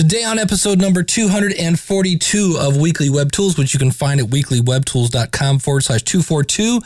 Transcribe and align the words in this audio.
Today 0.00 0.24
on 0.24 0.38
episode 0.38 0.80
number 0.80 1.02
242 1.02 2.56
of 2.58 2.78
Weekly 2.78 3.10
Web 3.10 3.30
Tools, 3.32 3.58
which 3.58 3.74
you 3.74 3.78
can 3.78 3.90
find 3.90 4.18
at 4.18 4.28
weeklywebtools.com 4.28 5.58
forward 5.58 5.82
slash 5.82 6.00
242, 6.04 6.80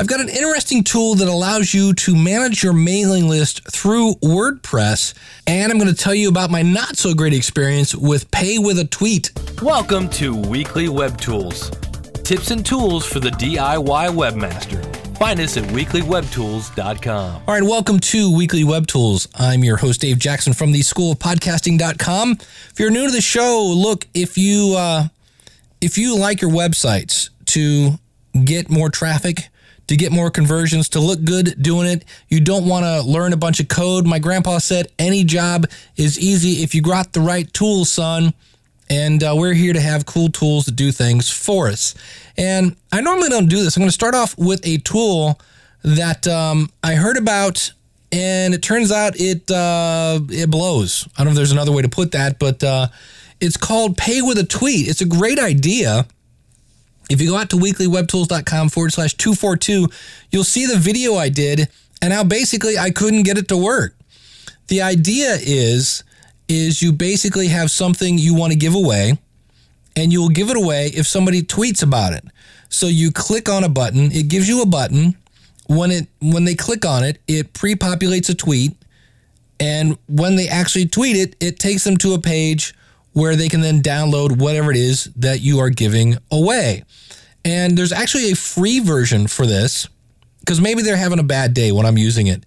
I've 0.00 0.06
got 0.06 0.20
an 0.20 0.30
interesting 0.30 0.82
tool 0.82 1.14
that 1.16 1.28
allows 1.28 1.74
you 1.74 1.92
to 1.92 2.16
manage 2.16 2.62
your 2.62 2.72
mailing 2.72 3.28
list 3.28 3.70
through 3.70 4.14
WordPress. 4.14 5.12
And 5.46 5.70
I'm 5.70 5.78
going 5.78 5.94
to 5.94 5.94
tell 5.94 6.14
you 6.14 6.30
about 6.30 6.50
my 6.50 6.62
not 6.62 6.96
so 6.96 7.12
great 7.12 7.34
experience 7.34 7.94
with 7.94 8.30
Pay 8.30 8.56
with 8.56 8.78
a 8.78 8.86
Tweet. 8.86 9.30
Welcome 9.60 10.08
to 10.12 10.34
Weekly 10.34 10.88
Web 10.88 11.20
Tools 11.20 11.70
tips 12.22 12.50
and 12.50 12.64
tools 12.64 13.04
for 13.04 13.20
the 13.20 13.28
DIY 13.28 14.08
webmaster. 14.08 15.03
Find 15.24 15.40
us 15.40 15.56
at 15.56 15.64
weeklywebtools.com. 15.64 17.42
All 17.48 17.54
right, 17.54 17.62
welcome 17.62 17.98
to 17.98 18.36
Weekly 18.36 18.62
Web 18.62 18.86
Tools. 18.86 19.26
I'm 19.34 19.64
your 19.64 19.78
host, 19.78 20.02
Dave 20.02 20.18
Jackson 20.18 20.52
from 20.52 20.70
the 20.70 20.82
School 20.82 21.12
of 21.12 21.18
Podcasting.com. 21.18 22.32
If 22.32 22.74
you're 22.78 22.90
new 22.90 23.06
to 23.06 23.10
the 23.10 23.22
show, 23.22 23.72
look, 23.74 24.06
if 24.12 24.36
you 24.36 24.74
uh, 24.76 25.08
if 25.80 25.96
you 25.96 26.18
like 26.18 26.42
your 26.42 26.50
websites 26.50 27.30
to 27.46 27.92
get 28.44 28.68
more 28.68 28.90
traffic, 28.90 29.48
to 29.86 29.96
get 29.96 30.12
more 30.12 30.30
conversions, 30.30 30.90
to 30.90 31.00
look 31.00 31.24
good 31.24 31.54
doing 31.62 31.88
it, 31.88 32.04
you 32.28 32.42
don't 32.42 32.68
want 32.68 32.84
to 32.84 33.00
learn 33.00 33.32
a 33.32 33.38
bunch 33.38 33.60
of 33.60 33.68
code. 33.68 34.06
My 34.06 34.18
grandpa 34.18 34.58
said 34.58 34.88
any 34.98 35.24
job 35.24 35.64
is 35.96 36.20
easy 36.20 36.62
if 36.62 36.74
you 36.74 36.82
got 36.82 37.14
the 37.14 37.20
right 37.20 37.50
tools, 37.54 37.90
son. 37.90 38.34
And 38.90 39.22
uh, 39.22 39.34
we're 39.36 39.54
here 39.54 39.72
to 39.72 39.80
have 39.80 40.06
cool 40.06 40.28
tools 40.28 40.66
to 40.66 40.70
do 40.70 40.92
things 40.92 41.30
for 41.30 41.68
us. 41.68 41.94
And 42.36 42.76
I 42.92 43.00
normally 43.00 43.28
don't 43.28 43.48
do 43.48 43.62
this. 43.62 43.76
I'm 43.76 43.80
going 43.80 43.88
to 43.88 43.92
start 43.92 44.14
off 44.14 44.36
with 44.36 44.60
a 44.66 44.78
tool 44.78 45.40
that 45.82 46.26
um, 46.26 46.70
I 46.82 46.94
heard 46.94 47.16
about, 47.16 47.72
and 48.12 48.54
it 48.54 48.62
turns 48.62 48.90
out 48.92 49.14
it 49.16 49.50
uh, 49.50 50.20
it 50.30 50.50
blows. 50.50 51.08
I 51.16 51.24
don't 51.24 51.26
know 51.26 51.30
if 51.32 51.36
there's 51.36 51.52
another 51.52 51.72
way 51.72 51.82
to 51.82 51.88
put 51.88 52.12
that, 52.12 52.38
but 52.38 52.62
uh, 52.64 52.88
it's 53.40 53.56
called 53.56 53.96
Pay 53.96 54.22
with 54.22 54.38
a 54.38 54.44
Tweet. 54.44 54.88
It's 54.88 55.00
a 55.00 55.06
great 55.06 55.38
idea. 55.38 56.06
If 57.10 57.20
you 57.20 57.28
go 57.28 57.36
out 57.36 57.50
to 57.50 57.56
weeklywebtools.com 57.56 58.70
forward 58.70 58.92
slash 58.92 59.14
242, 59.14 59.88
you'll 60.30 60.44
see 60.44 60.66
the 60.66 60.78
video 60.78 61.16
I 61.16 61.28
did 61.28 61.68
and 62.00 62.12
how 62.12 62.24
basically 62.24 62.78
I 62.78 62.90
couldn't 62.90 63.24
get 63.24 63.36
it 63.36 63.48
to 63.48 63.56
work. 63.56 63.94
The 64.68 64.80
idea 64.80 65.36
is 65.40 66.02
is 66.48 66.82
you 66.82 66.92
basically 66.92 67.48
have 67.48 67.70
something 67.70 68.18
you 68.18 68.34
want 68.34 68.52
to 68.52 68.58
give 68.58 68.74
away 68.74 69.18
and 69.96 70.12
you 70.12 70.20
will 70.20 70.28
give 70.28 70.50
it 70.50 70.56
away 70.56 70.86
if 70.94 71.06
somebody 71.06 71.42
tweets 71.42 71.82
about 71.82 72.12
it. 72.12 72.24
So 72.68 72.86
you 72.86 73.10
click 73.12 73.48
on 73.48 73.64
a 73.64 73.68
button, 73.68 74.10
it 74.12 74.28
gives 74.28 74.48
you 74.48 74.62
a 74.62 74.66
button. 74.66 75.16
When 75.66 75.90
it 75.90 76.08
when 76.20 76.44
they 76.44 76.54
click 76.54 76.84
on 76.84 77.04
it, 77.04 77.18
it 77.26 77.54
pre-populates 77.54 78.28
a 78.28 78.34
tweet 78.34 78.76
and 79.60 79.96
when 80.08 80.36
they 80.36 80.48
actually 80.48 80.86
tweet 80.86 81.16
it, 81.16 81.36
it 81.40 81.58
takes 81.58 81.84
them 81.84 81.96
to 81.98 82.14
a 82.14 82.18
page 82.18 82.74
where 83.12 83.36
they 83.36 83.48
can 83.48 83.60
then 83.60 83.80
download 83.80 84.38
whatever 84.38 84.70
it 84.70 84.76
is 84.76 85.04
that 85.16 85.40
you 85.40 85.60
are 85.60 85.70
giving 85.70 86.18
away. 86.30 86.84
And 87.44 87.78
there's 87.78 87.92
actually 87.92 88.32
a 88.32 88.36
free 88.36 88.80
version 88.80 89.26
for 89.26 89.46
this 89.46 89.88
because 90.40 90.60
maybe 90.60 90.82
they're 90.82 90.96
having 90.96 91.18
a 91.18 91.24
bad 91.24 91.54
day 91.54 91.70
when 91.72 91.86
I'm 91.86 91.98
using 91.98 92.26
it. 92.26 92.44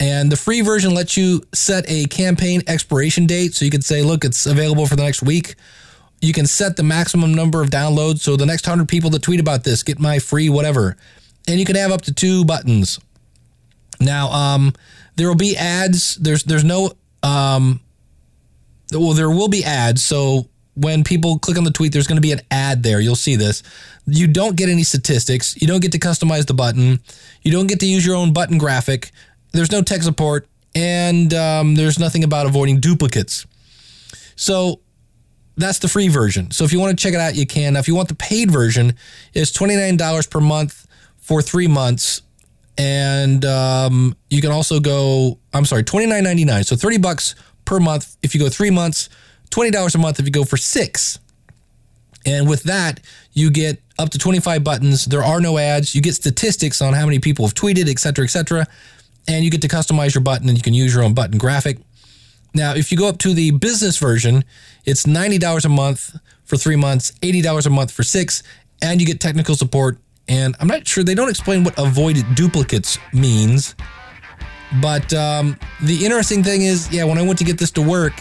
And 0.00 0.30
the 0.30 0.36
free 0.36 0.60
version 0.60 0.94
lets 0.94 1.16
you 1.16 1.42
set 1.52 1.84
a 1.88 2.06
campaign 2.06 2.62
expiration 2.66 3.26
date. 3.26 3.54
So 3.54 3.64
you 3.64 3.70
could 3.70 3.84
say, 3.84 4.02
look, 4.02 4.24
it's 4.24 4.46
available 4.46 4.86
for 4.86 4.96
the 4.96 5.02
next 5.02 5.22
week. 5.22 5.56
You 6.20 6.32
can 6.32 6.46
set 6.46 6.76
the 6.76 6.82
maximum 6.82 7.34
number 7.34 7.62
of 7.62 7.70
downloads. 7.70 8.20
So 8.20 8.36
the 8.36 8.46
next 8.46 8.66
100 8.66 8.88
people 8.88 9.10
that 9.10 9.22
tweet 9.22 9.40
about 9.40 9.64
this 9.64 9.82
get 9.82 9.98
my 9.98 10.18
free 10.18 10.48
whatever. 10.48 10.96
And 11.48 11.58
you 11.58 11.64
can 11.64 11.76
have 11.76 11.90
up 11.90 12.02
to 12.02 12.14
two 12.14 12.44
buttons. 12.44 13.00
Now, 14.00 14.30
um, 14.30 14.72
there 15.16 15.28
will 15.28 15.34
be 15.34 15.56
ads. 15.56 16.16
There's 16.16 16.44
there's 16.44 16.64
no 16.64 16.92
um, 17.22 17.80
well, 18.92 19.12
there 19.12 19.30
will 19.30 19.48
be 19.48 19.64
ads. 19.64 20.02
So 20.04 20.48
when 20.74 21.02
people 21.02 21.38
click 21.38 21.58
on 21.58 21.64
the 21.64 21.72
tweet, 21.72 21.92
there's 21.92 22.06
going 22.06 22.16
to 22.16 22.22
be 22.22 22.32
an 22.32 22.40
ad 22.50 22.82
there. 22.82 23.00
You'll 23.00 23.16
see 23.16 23.36
this. 23.36 23.62
You 24.06 24.28
don't 24.28 24.56
get 24.56 24.68
any 24.68 24.84
statistics. 24.84 25.60
You 25.60 25.66
don't 25.66 25.80
get 25.80 25.92
to 25.92 25.98
customize 25.98 26.46
the 26.46 26.54
button. 26.54 27.00
You 27.42 27.50
don't 27.50 27.66
get 27.66 27.80
to 27.80 27.86
use 27.86 28.06
your 28.06 28.14
own 28.14 28.32
button 28.32 28.58
graphic. 28.58 29.10
There's 29.52 29.72
no 29.72 29.82
tech 29.82 30.02
support, 30.02 30.46
and 30.74 31.32
um, 31.34 31.74
there's 31.74 31.98
nothing 31.98 32.24
about 32.24 32.46
avoiding 32.46 32.80
duplicates. 32.80 33.46
So 34.36 34.80
that's 35.56 35.80
the 35.80 35.88
free 35.88 36.08
version. 36.08 36.50
So 36.50 36.64
if 36.64 36.72
you 36.72 36.78
want 36.78 36.96
to 36.96 37.02
check 37.02 37.14
it 37.14 37.20
out, 37.20 37.34
you 37.34 37.46
can. 37.46 37.74
Now, 37.74 37.80
if 37.80 37.88
you 37.88 37.94
want 37.94 38.08
the 38.08 38.14
paid 38.14 38.50
version, 38.50 38.94
it's 39.34 39.50
$29 39.50 40.30
per 40.30 40.40
month 40.40 40.86
for 41.18 41.42
three 41.42 41.66
months. 41.66 42.22
And 42.78 43.44
um, 43.44 44.16
you 44.30 44.40
can 44.40 44.52
also 44.52 44.78
go, 44.78 45.40
I'm 45.52 45.64
sorry, 45.64 45.82
$29.99. 45.82 46.64
So 46.64 46.76
30 46.76 46.98
bucks 46.98 47.34
per 47.64 47.80
month 47.80 48.16
if 48.22 48.34
you 48.34 48.40
go 48.40 48.48
three 48.48 48.70
months, 48.70 49.08
$20 49.50 49.94
a 49.94 49.98
month 49.98 50.20
if 50.20 50.26
you 50.26 50.32
go 50.32 50.44
for 50.44 50.56
six. 50.56 51.18
And 52.24 52.48
with 52.48 52.62
that, 52.64 53.00
you 53.32 53.50
get 53.50 53.82
up 53.98 54.10
to 54.10 54.18
25 54.18 54.62
buttons. 54.62 55.06
There 55.06 55.24
are 55.24 55.40
no 55.40 55.58
ads. 55.58 55.94
You 55.94 56.02
get 56.02 56.14
statistics 56.14 56.80
on 56.80 56.92
how 56.92 57.04
many 57.04 57.18
people 57.18 57.44
have 57.46 57.54
tweeted, 57.54 57.88
et 57.88 57.98
cetera, 57.98 58.24
et 58.24 58.28
cetera 58.28 58.66
and 59.28 59.44
you 59.44 59.50
get 59.50 59.62
to 59.62 59.68
customize 59.68 60.14
your 60.14 60.22
button 60.22 60.48
and 60.48 60.56
you 60.56 60.62
can 60.62 60.74
use 60.74 60.94
your 60.94 61.04
own 61.04 61.14
button 61.14 61.38
graphic. 61.38 61.78
Now, 62.54 62.74
if 62.74 62.90
you 62.90 62.98
go 62.98 63.08
up 63.08 63.18
to 63.18 63.34
the 63.34 63.50
business 63.52 63.98
version, 63.98 64.42
it's 64.84 65.04
$90 65.04 65.64
a 65.64 65.68
month 65.68 66.16
for 66.44 66.56
three 66.56 66.76
months, 66.76 67.12
$80 67.20 67.66
a 67.66 67.70
month 67.70 67.92
for 67.92 68.02
six, 68.02 68.42
and 68.82 69.00
you 69.00 69.06
get 69.06 69.20
technical 69.20 69.54
support. 69.54 69.98
And 70.28 70.56
I'm 70.58 70.66
not 70.66 70.86
sure, 70.88 71.04
they 71.04 71.14
don't 71.14 71.28
explain 71.28 71.62
what 71.62 71.78
avoided 71.78 72.34
duplicates 72.34 72.98
means. 73.12 73.74
But 74.80 75.12
um, 75.12 75.58
the 75.82 76.04
interesting 76.04 76.42
thing 76.42 76.62
is, 76.62 76.90
yeah, 76.92 77.04
when 77.04 77.18
I 77.18 77.22
went 77.22 77.38
to 77.38 77.44
get 77.44 77.58
this 77.58 77.70
to 77.72 77.82
work, 77.82 78.14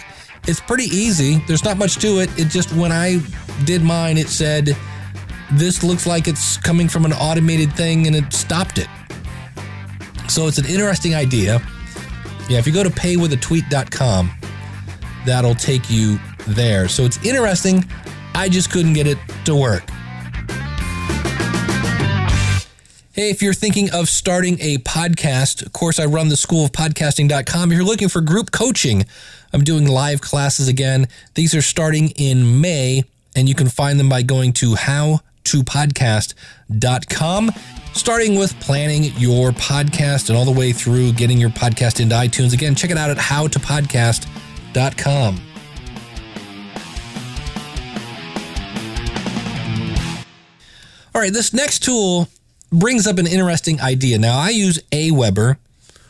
it's 0.48 0.60
pretty 0.60 0.86
easy. 0.86 1.38
There's 1.48 1.64
not 1.64 1.78
much 1.78 1.96
to 1.98 2.20
it. 2.20 2.30
It 2.40 2.50
just, 2.50 2.74
when 2.74 2.92
I 2.92 3.22
did 3.66 3.82
mine, 3.82 4.18
it 4.18 4.30
said, 4.30 4.76
this 5.54 5.84
looks 5.84 6.06
like 6.06 6.28
it's 6.28 6.58
coming 6.58 6.88
from 6.90 7.06
an 7.06 7.14
automated 7.14 7.74
thing 7.74 8.08
and 8.08 8.16
it 8.16 8.34
stopped 8.34 8.78
it. 8.78 8.88
So 10.30 10.48
it's 10.48 10.58
an 10.58 10.66
interesting 10.66 11.16
idea. 11.16 11.62
Yeah, 12.50 12.60
if 12.60 12.68
you 12.68 12.74
go 12.74 12.84
to 12.84 12.90
paywithatweet.com, 12.90 14.32
that'll 15.26 15.56
take 15.56 15.90
you 15.90 16.20
there. 16.48 16.88
So 16.88 17.04
it's 17.04 17.24
interesting. 17.26 17.86
I 18.34 18.50
just 18.50 18.72
couldn't 18.72 18.94
get 18.94 19.08
it 19.08 19.18
to 19.46 19.56
work. 19.56 19.84
Hey, 23.18 23.32
if 23.32 23.42
you're 23.42 23.56
thinking 23.56 23.90
of 23.92 24.10
starting 24.10 24.60
a 24.62 24.78
podcast, 24.78 25.66
of 25.66 25.74
course, 25.74 26.00
I 26.00 26.06
run 26.06 26.30
the 26.30 26.38
school 26.38 26.66
of 26.66 26.72
podcasting.com. 26.72 27.72
If 27.72 27.76
you're 27.76 27.84
looking 27.84 28.10
for 28.10 28.22
group 28.22 28.52
coaching, 28.52 29.06
I'm 29.52 29.64
doing 29.64 29.88
live 29.88 30.22
classes 30.22 30.68
again. 30.68 31.08
These 31.34 31.56
are 31.56 31.64
starting 31.64 32.10
in 32.12 32.62
May, 32.62 33.06
and 33.36 33.50
you 33.50 33.56
can 33.56 33.70
find 33.70 34.00
them 34.00 34.08
by 34.08 34.22
going 34.22 34.54
to 34.54 34.76
howtopodcast.com 35.48 37.52
starting 37.94 38.38
with 38.38 38.60
planning 38.60 39.06
your 39.18 39.52
podcast 39.52 40.30
and 40.30 40.38
all 40.38 40.46
the 40.46 40.52
way 40.52 40.72
through 40.72 41.12
getting 41.14 41.40
your 41.40 41.50
podcast 41.50 42.00
into 42.00 42.14
iTunes. 42.16 42.54
Again, 42.54 42.76
check 42.76 42.92
it 42.92 42.98
out 42.98 43.10
at 43.10 43.18
howtopodcast.com. 43.18 45.42
All 51.16 51.22
right, 51.22 51.34
this 51.34 51.54
next 51.54 51.80
tool 51.80 52.28
brings 52.72 53.08
up 53.08 53.18
an 53.18 53.26
interesting 53.26 53.82
idea. 53.82 54.20
Now, 54.20 54.38
I 54.38 54.50
use 54.50 54.78
Aweber 54.92 55.58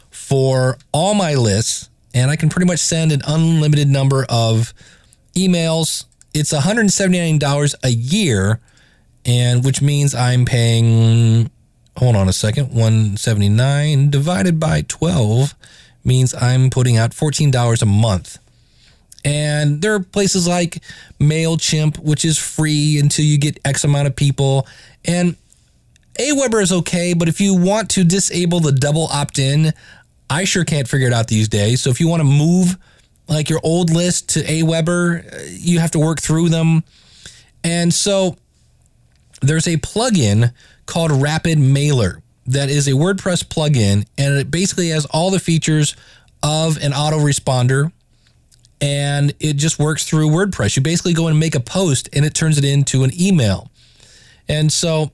for 0.09 0.77
all 0.91 1.13
my 1.13 1.35
lists, 1.35 1.87
and 2.13 2.29
I 2.29 2.35
can 2.35 2.49
pretty 2.49 2.65
much 2.65 2.79
send 2.79 3.13
an 3.13 3.21
unlimited 3.25 3.87
number 3.87 4.25
of 4.27 4.73
emails. 5.33 6.03
It's 6.33 6.51
$179 6.51 7.75
a 7.83 7.89
year, 7.89 8.59
and 9.27 9.63
which 9.63 9.81
means 9.81 10.15
I'm 10.15 10.45
paying 10.45 11.51
hold 11.97 12.15
on 12.15 12.29
a 12.29 12.33
second, 12.33 12.69
179 12.69 14.09
divided 14.09 14.59
by 14.59 14.83
12 14.87 15.55
means 16.03 16.33
I'm 16.33 16.69
putting 16.69 16.97
out 16.97 17.11
$14 17.11 17.81
a 17.81 17.85
month. 17.85 18.37
And 19.25 19.81
there 19.81 19.93
are 19.95 19.99
places 19.99 20.47
like 20.47 20.81
MailChimp, 21.19 21.97
which 21.97 22.23
is 22.23 22.37
free 22.37 22.99
until 22.99 23.25
you 23.25 23.37
get 23.37 23.59
X 23.65 23.83
amount 23.83 24.07
of 24.07 24.15
people. 24.15 24.67
And 25.05 25.35
Aweber 26.19 26.61
is 26.61 26.71
okay, 26.71 27.13
but 27.13 27.27
if 27.27 27.41
you 27.41 27.55
want 27.55 27.89
to 27.91 28.03
disable 28.03 28.59
the 28.59 28.71
double 28.71 29.07
opt 29.07 29.39
in, 29.39 29.73
I 30.29 30.43
sure 30.43 30.63
can't 30.63 30.87
figure 30.87 31.07
it 31.07 31.13
out 31.13 31.27
these 31.27 31.49
days. 31.49 31.81
So 31.81 31.89
if 31.89 31.99
you 31.99 32.07
want 32.07 32.21
to 32.21 32.25
move 32.25 32.77
like 33.27 33.49
your 33.49 33.59
old 33.63 33.89
list 33.89 34.29
to 34.29 34.43
Aweber, 34.43 35.33
uh, 35.33 35.37
you 35.49 35.79
have 35.79 35.91
to 35.91 35.99
work 35.99 36.21
through 36.21 36.49
them. 36.49 36.83
And 37.63 37.93
so 37.93 38.37
there's 39.41 39.67
a 39.67 39.77
plugin 39.77 40.53
called 40.85 41.11
Rapid 41.11 41.59
Mailer 41.59 42.21
that 42.45 42.69
is 42.69 42.87
a 42.87 42.91
WordPress 42.91 43.43
plugin 43.43 44.05
and 44.17 44.35
it 44.35 44.49
basically 44.49 44.89
has 44.89 45.05
all 45.07 45.31
the 45.31 45.39
features 45.39 45.95
of 46.43 46.77
an 46.77 46.91
autoresponder 46.91 47.91
and 48.79 49.33
it 49.39 49.53
just 49.53 49.79
works 49.79 50.05
through 50.05 50.29
WordPress. 50.29 50.75
You 50.75 50.83
basically 50.83 51.13
go 51.13 51.27
and 51.27 51.39
make 51.39 51.55
a 51.55 51.59
post 51.59 52.09
and 52.13 52.23
it 52.25 52.33
turns 52.33 52.57
it 52.57 52.63
into 52.63 53.03
an 53.03 53.11
email. 53.19 53.69
And 54.47 54.71
so 54.71 55.11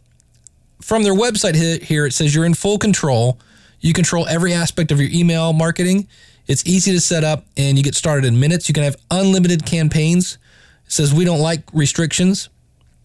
from 0.81 1.03
their 1.03 1.13
website 1.13 1.81
here, 1.81 2.05
it 2.05 2.11
says 2.11 2.35
you're 2.35 2.45
in 2.45 2.53
full 2.53 2.77
control. 2.77 3.39
You 3.79 3.93
control 3.93 4.27
every 4.27 4.53
aspect 4.53 4.91
of 4.91 4.99
your 4.99 5.09
email 5.11 5.53
marketing. 5.53 6.07
It's 6.47 6.65
easy 6.65 6.91
to 6.91 6.99
set 6.99 7.23
up 7.23 7.45
and 7.55 7.77
you 7.77 7.83
get 7.83 7.95
started 7.95 8.25
in 8.25 8.39
minutes. 8.39 8.67
You 8.67 8.73
can 8.73 8.83
have 8.83 8.97
unlimited 9.09 9.65
campaigns. 9.65 10.37
It 10.85 10.91
says 10.91 11.13
we 11.13 11.25
don't 11.25 11.39
like 11.39 11.61
restrictions. 11.73 12.49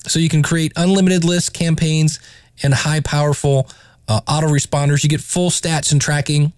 So 0.06 0.18
you 0.18 0.28
can 0.28 0.42
create 0.42 0.72
unlimited 0.76 1.24
lists, 1.24 1.50
campaigns, 1.50 2.20
and 2.62 2.72
high 2.72 3.00
powerful 3.00 3.68
uh, 4.06 4.20
autoresponders. 4.22 5.02
You 5.02 5.08
get 5.08 5.20
full 5.20 5.50
stats 5.50 5.92
and 5.92 6.00
tracking 6.00 6.52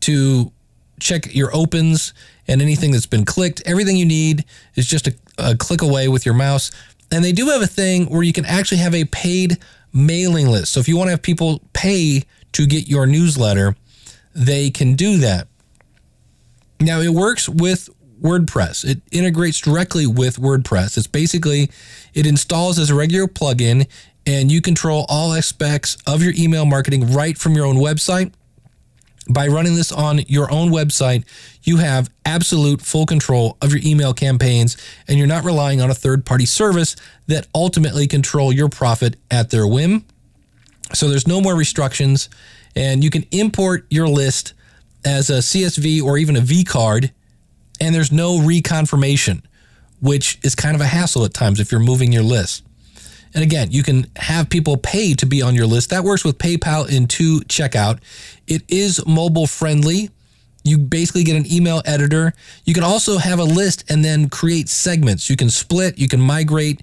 to 0.00 0.52
check 1.00 1.34
your 1.34 1.54
opens 1.54 2.14
and 2.46 2.62
anything 2.62 2.92
that's 2.92 3.06
been 3.06 3.24
clicked. 3.24 3.62
Everything 3.66 3.96
you 3.96 4.06
need 4.06 4.44
is 4.74 4.86
just 4.86 5.08
a, 5.08 5.14
a 5.38 5.56
click 5.56 5.82
away 5.82 6.08
with 6.08 6.24
your 6.24 6.34
mouse. 6.34 6.70
And 7.10 7.24
they 7.24 7.32
do 7.32 7.46
have 7.46 7.62
a 7.62 7.66
thing 7.66 8.06
where 8.06 8.22
you 8.22 8.32
can 8.32 8.44
actually 8.44 8.78
have 8.78 8.94
a 8.94 9.04
paid 9.04 9.58
mailing 9.92 10.48
list. 10.48 10.72
So 10.72 10.80
if 10.80 10.88
you 10.88 10.96
want 10.96 11.08
to 11.08 11.12
have 11.12 11.22
people 11.22 11.62
pay 11.72 12.24
to 12.52 12.66
get 12.66 12.88
your 12.88 13.06
newsletter, 13.06 13.76
they 14.34 14.70
can 14.70 14.94
do 14.94 15.18
that. 15.18 15.48
Now 16.80 17.00
it 17.00 17.10
works 17.10 17.48
with 17.48 17.88
WordPress. 18.22 18.84
It 18.84 19.02
integrates 19.10 19.60
directly 19.60 20.06
with 20.06 20.36
WordPress. 20.36 20.96
It's 20.96 21.06
basically 21.06 21.70
it 22.14 22.26
installs 22.26 22.78
as 22.78 22.90
a 22.90 22.94
regular 22.94 23.26
plugin 23.26 23.88
and 24.26 24.50
you 24.50 24.60
control 24.60 25.04
all 25.08 25.34
aspects 25.34 25.96
of 26.06 26.22
your 26.22 26.32
email 26.36 26.64
marketing 26.64 27.12
right 27.12 27.36
from 27.36 27.54
your 27.54 27.66
own 27.66 27.76
website. 27.76 28.32
By 29.28 29.48
running 29.48 29.74
this 29.74 29.90
on 29.90 30.18
your 30.26 30.50
own 30.52 30.70
website, 30.70 31.24
you 31.62 31.78
have 31.78 32.10
absolute 32.26 32.82
full 32.82 33.06
control 33.06 33.56
of 33.62 33.72
your 33.72 33.80
email 33.82 34.12
campaigns 34.12 34.76
and 35.08 35.18
you're 35.18 35.26
not 35.26 35.44
relying 35.44 35.80
on 35.80 35.90
a 35.90 35.94
third 35.94 36.26
party 36.26 36.44
service 36.44 36.94
that 37.26 37.46
ultimately 37.54 38.06
control 38.06 38.52
your 38.52 38.68
profit 38.68 39.16
at 39.30 39.50
their 39.50 39.66
whim. 39.66 40.04
So 40.92 41.08
there's 41.08 41.26
no 41.26 41.40
more 41.40 41.54
restrictions 41.54 42.28
and 42.76 43.02
you 43.02 43.10
can 43.10 43.24
import 43.30 43.86
your 43.88 44.08
list 44.08 44.52
as 45.04 45.30
a 45.30 45.38
CSV 45.38 46.02
or 46.02 46.18
even 46.18 46.36
a 46.36 46.40
V 46.40 46.64
card 46.64 47.12
and 47.84 47.94
there's 47.94 48.10
no 48.10 48.38
reconfirmation, 48.38 49.42
which 50.00 50.38
is 50.42 50.54
kind 50.54 50.74
of 50.74 50.80
a 50.80 50.86
hassle 50.86 51.24
at 51.26 51.34
times 51.34 51.60
if 51.60 51.70
you're 51.70 51.80
moving 51.80 52.12
your 52.12 52.22
list. 52.22 52.64
And 53.34 53.42
again, 53.42 53.72
you 53.72 53.82
can 53.82 54.06
have 54.16 54.48
people 54.48 54.78
pay 54.78 55.12
to 55.14 55.26
be 55.26 55.42
on 55.42 55.54
your 55.54 55.66
list. 55.66 55.90
That 55.90 56.02
works 56.02 56.24
with 56.24 56.38
PayPal 56.38 56.86
2Checkout. 56.86 57.98
It 58.46 58.62
is 58.68 59.04
mobile 59.06 59.46
friendly. 59.46 60.08
You 60.62 60.78
basically 60.78 61.24
get 61.24 61.36
an 61.36 61.52
email 61.52 61.82
editor. 61.84 62.32
You 62.64 62.72
can 62.72 62.84
also 62.84 63.18
have 63.18 63.38
a 63.38 63.44
list 63.44 63.84
and 63.90 64.02
then 64.02 64.30
create 64.30 64.70
segments. 64.70 65.28
You 65.28 65.36
can 65.36 65.50
split, 65.50 65.98
you 65.98 66.08
can 66.08 66.20
migrate 66.20 66.82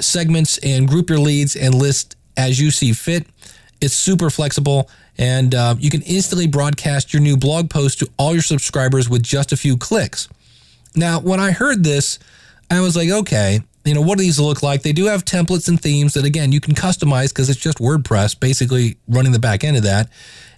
segments 0.00 0.58
and 0.58 0.88
group 0.88 1.10
your 1.10 1.20
leads 1.20 1.54
and 1.54 1.74
list 1.76 2.16
as 2.36 2.58
you 2.58 2.72
see 2.72 2.92
fit. 2.92 3.26
It's 3.80 3.94
super 3.94 4.30
flexible 4.30 4.90
and 5.16 5.54
uh, 5.54 5.76
you 5.78 5.90
can 5.90 6.02
instantly 6.02 6.48
broadcast 6.48 7.12
your 7.12 7.22
new 7.22 7.36
blog 7.36 7.70
post 7.70 8.00
to 8.00 8.10
all 8.18 8.32
your 8.32 8.42
subscribers 8.42 9.08
with 9.08 9.22
just 9.22 9.52
a 9.52 9.56
few 9.56 9.76
clicks. 9.76 10.28
Now, 10.94 11.20
when 11.20 11.40
I 11.40 11.52
heard 11.52 11.84
this, 11.84 12.18
I 12.70 12.80
was 12.80 12.96
like, 12.96 13.10
okay, 13.10 13.60
you 13.84 13.94
know, 13.94 14.00
what 14.00 14.18
do 14.18 14.24
these 14.24 14.38
look 14.38 14.62
like? 14.62 14.82
They 14.82 14.92
do 14.92 15.06
have 15.06 15.24
templates 15.24 15.68
and 15.68 15.80
themes 15.80 16.14
that, 16.14 16.24
again, 16.24 16.52
you 16.52 16.60
can 16.60 16.74
customize 16.74 17.28
because 17.28 17.48
it's 17.48 17.60
just 17.60 17.78
WordPress, 17.78 18.38
basically 18.38 18.96
running 19.08 19.32
the 19.32 19.38
back 19.38 19.64
end 19.64 19.76
of 19.76 19.82
that. 19.84 20.10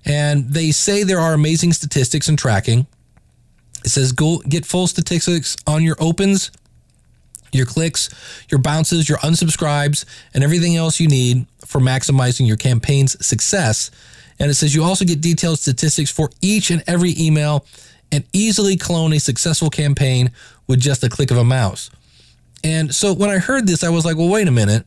And 0.04 0.50
they 0.50 0.72
say 0.72 1.04
there 1.04 1.20
are 1.20 1.32
amazing 1.32 1.72
statistics 1.72 2.28
and 2.28 2.38
tracking. 2.38 2.86
It 3.84 3.88
says 3.88 4.12
go 4.12 4.38
get 4.48 4.66
full 4.66 4.86
statistics 4.86 5.56
on 5.66 5.82
your 5.82 5.96
opens, 5.98 6.50
your 7.52 7.66
clicks, 7.66 8.08
your 8.50 8.60
bounces, 8.60 9.08
your 9.08 9.18
unsubscribes, 9.18 10.04
and 10.34 10.42
everything 10.42 10.76
else 10.76 10.98
you 10.98 11.08
need 11.08 11.46
for 11.64 11.80
maximizing 11.80 12.46
your 12.46 12.56
campaign's 12.56 13.24
success. 13.24 13.90
And 14.38 14.50
it 14.50 14.54
says 14.54 14.74
you 14.74 14.82
also 14.82 15.04
get 15.04 15.20
detailed 15.20 15.58
statistics 15.58 16.10
for 16.10 16.30
each 16.40 16.70
and 16.70 16.82
every 16.86 17.14
email 17.18 17.64
and 18.12 18.24
easily 18.32 18.76
clone 18.76 19.12
a 19.14 19.18
successful 19.18 19.70
campaign 19.70 20.30
with 20.68 20.78
just 20.78 21.02
a 21.02 21.08
click 21.08 21.30
of 21.30 21.38
a 21.38 21.44
mouse. 21.44 21.90
And 22.62 22.94
so 22.94 23.12
when 23.12 23.30
I 23.30 23.38
heard 23.38 23.66
this, 23.66 23.82
I 23.82 23.88
was 23.88 24.04
like, 24.04 24.16
well, 24.16 24.28
wait 24.28 24.46
a 24.46 24.52
minute. 24.52 24.84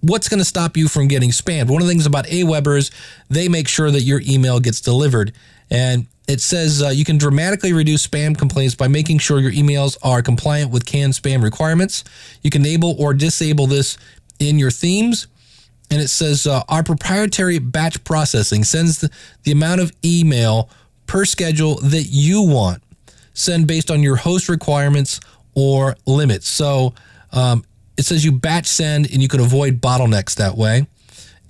What's 0.00 0.28
going 0.28 0.38
to 0.38 0.44
stop 0.44 0.76
you 0.76 0.88
from 0.88 1.08
getting 1.08 1.30
spammed? 1.30 1.68
One 1.68 1.82
of 1.82 1.86
the 1.86 1.92
things 1.92 2.06
about 2.06 2.26
Aweber 2.26 2.90
they 3.28 3.48
make 3.48 3.68
sure 3.68 3.90
that 3.90 4.02
your 4.02 4.22
email 4.26 4.60
gets 4.60 4.80
delivered. 4.80 5.32
And 5.70 6.06
it 6.28 6.40
says 6.40 6.82
uh, 6.82 6.88
you 6.88 7.04
can 7.04 7.18
dramatically 7.18 7.72
reduce 7.72 8.06
spam 8.06 8.36
complaints 8.36 8.74
by 8.74 8.88
making 8.88 9.18
sure 9.18 9.40
your 9.40 9.52
emails 9.52 9.96
are 10.02 10.22
compliant 10.22 10.70
with 10.70 10.86
CAN-SPAM 10.86 11.42
requirements. 11.42 12.04
You 12.42 12.50
can 12.50 12.62
enable 12.62 12.94
or 12.98 13.12
disable 13.12 13.66
this 13.66 13.98
in 14.38 14.58
your 14.58 14.70
themes. 14.70 15.26
And 15.90 16.00
it 16.00 16.08
says 16.08 16.46
uh, 16.46 16.62
our 16.68 16.82
proprietary 16.82 17.58
batch 17.58 18.02
processing 18.04 18.64
sends 18.64 19.00
the, 19.00 19.10
the 19.42 19.52
amount 19.52 19.80
of 19.80 19.92
email 20.04 20.70
per 21.06 21.24
schedule 21.24 21.76
that 21.76 22.06
you 22.10 22.42
want. 22.42 22.82
Send 23.34 23.66
based 23.66 23.90
on 23.90 24.02
your 24.02 24.16
host 24.16 24.48
requirements 24.48 25.20
or 25.54 25.96
limits. 26.06 26.48
So 26.48 26.94
um, 27.32 27.64
it 27.96 28.04
says 28.04 28.24
you 28.24 28.32
batch 28.32 28.66
send 28.66 29.10
and 29.12 29.20
you 29.20 29.28
can 29.28 29.40
avoid 29.40 29.80
bottlenecks 29.80 30.36
that 30.36 30.56
way. 30.56 30.86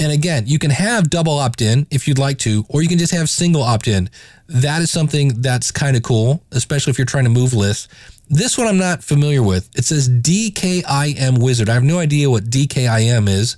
And 0.01 0.11
again, 0.11 0.45
you 0.47 0.59
can 0.59 0.71
have 0.71 1.09
double 1.09 1.39
opt 1.39 1.63
in 1.63 1.87
if 1.91 2.09
you'd 2.09 2.19
like 2.19 2.39
to, 2.39 2.65
or 2.69 2.83
you 2.83 2.89
can 2.89 2.99
just 2.99 3.13
have 3.13 3.31
single 3.31 3.63
opt 3.63 3.87
in. 3.87 4.11
That 4.49 4.83
is 4.83 4.91
something 4.91 5.41
that's 5.41 5.71
kind 5.71 5.97
of 5.97 6.03
cool, 6.03 6.43
especially 6.51 6.91
if 6.91 6.99
you're 6.99 7.07
trying 7.07 7.25
to 7.25 7.31
move 7.31 7.55
lists. 7.55 7.89
This 8.29 8.59
one 8.59 8.67
I'm 8.67 8.79
not 8.79 9.05
familiar 9.05 9.43
with. 9.43 9.71
It 9.77 9.85
says 9.85 10.09
DKIM 10.09 11.41
Wizard. 11.41 11.69
I 11.69 11.75
have 11.75 11.85
no 11.85 11.99
idea 11.99 12.29
what 12.29 12.45
DKIM 12.45 13.29
is. 13.29 13.57